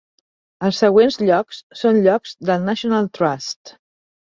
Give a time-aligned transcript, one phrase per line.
[0.67, 3.75] Els següents llocs són llocs del National Trust.